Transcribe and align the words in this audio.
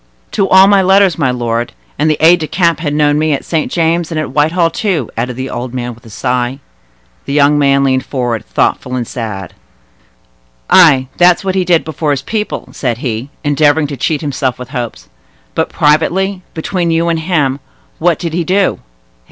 "To 0.31 0.49
all 0.49 0.65
my 0.65 0.81
letters, 0.81 1.19
my 1.19 1.29
lord; 1.29 1.73
and 1.99 2.09
the 2.09 2.17
aide 2.19 2.37
de 2.37 2.47
camp 2.47 2.79
had 2.79 2.91
known 2.95 3.19
me 3.19 3.33
at 3.33 3.45
St. 3.45 3.71
James's 3.71 4.09
and 4.11 4.19
at 4.19 4.31
Whitehall, 4.31 4.71
too," 4.71 5.11
added 5.15 5.35
the 5.35 5.47
old 5.51 5.75
man 5.75 5.93
with 5.93 6.07
a 6.07 6.09
sigh. 6.09 6.57
The 7.25 7.33
young 7.33 7.59
man 7.59 7.83
leaned 7.83 8.03
forward, 8.03 8.43
thoughtful 8.43 8.95
and 8.95 9.07
sad. 9.07 9.53
"Ay, 10.71 11.07
that's 11.17 11.45
what 11.45 11.53
he 11.53 11.63
did 11.63 11.83
before 11.83 12.09
his 12.09 12.23
people," 12.23 12.69
said 12.71 12.97
he, 12.97 13.29
endeavoring 13.43 13.85
to 13.85 13.95
cheat 13.95 14.21
himself 14.21 14.57
with 14.57 14.69
hopes. 14.69 15.07
"But, 15.53 15.69
privately—between 15.69 16.89
you 16.89 17.07
and 17.07 17.19
him—what 17.19 18.17
did 18.17 18.33
he 18.33 18.43
do? 18.43 18.79